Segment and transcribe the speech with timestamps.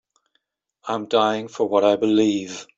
[0.85, 2.65] I'm dying for what I believe.